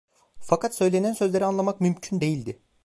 [0.39, 2.61] Fakat söylenen sözleri anlamak mümkün değildi.